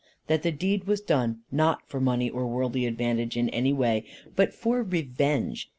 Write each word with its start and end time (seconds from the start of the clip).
That 0.25 0.41
the 0.41 0.51
deed 0.51 0.85
was 0.87 0.99
done, 0.99 1.41
not 1.51 1.87
for 1.87 1.99
money, 2.01 2.27
or 2.27 2.47
worldly 2.47 2.87
advantage 2.87 3.37
in 3.37 3.49
any 3.49 3.71
way, 3.71 4.03
but 4.35 4.51
for 4.51 4.81
revenge. 4.81 5.69